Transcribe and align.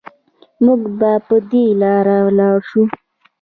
مونږ 0.63 0.83
به 0.99 1.11
په 1.27 1.35
دې 1.49 1.65
لارې 1.81 2.19
لاړ 2.37 2.57
شو 2.69 2.81